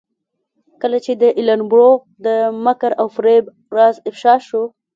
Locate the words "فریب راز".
3.15-3.95